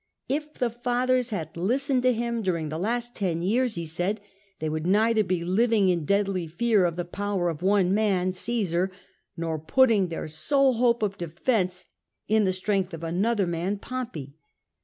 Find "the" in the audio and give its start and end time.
0.55-0.71, 2.69-2.79, 6.95-7.05, 12.45-12.51